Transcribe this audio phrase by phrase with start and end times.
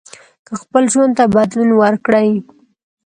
[0.45, 2.29] که خپل ژوند ته بدلون ورکړئ